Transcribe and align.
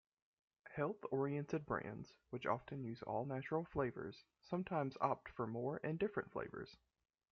Health-oriented 0.73 1.67
brands, 1.67 2.11
which 2.31 2.47
often 2.47 2.83
use 2.83 3.03
all-natural 3.03 3.65
flavors, 3.65 4.23
sometimes 4.41 4.97
opt 4.99 5.29
for 5.29 5.45
more 5.45 5.79
and 5.83 5.99
different 5.99 6.31
flavors. 6.31 6.75